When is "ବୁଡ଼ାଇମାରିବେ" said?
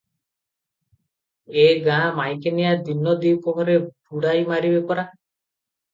3.87-4.85